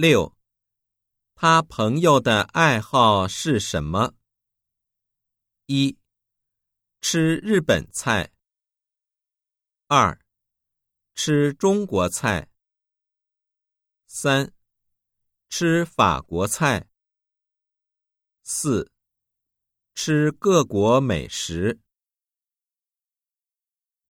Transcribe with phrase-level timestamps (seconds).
[0.00, 0.34] 六
[1.34, 4.14] 他朋友的爱好是什么？
[5.66, 5.98] 一
[7.02, 8.32] 吃日本菜。
[9.88, 10.18] 二
[11.14, 12.48] 吃中国菜。
[14.06, 14.54] 三
[15.50, 16.88] 吃法国菜。
[18.42, 18.90] 四
[19.94, 21.78] 吃各国美食